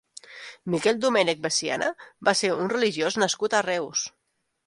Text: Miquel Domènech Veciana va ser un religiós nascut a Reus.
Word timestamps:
Miquel 0.75 0.95
Domènech 1.03 1.43
Veciana 1.43 1.91
va 2.29 2.35
ser 2.41 2.51
un 2.63 2.73
religiós 2.75 3.21
nascut 3.25 3.59
a 3.59 3.63
Reus. 3.67 4.09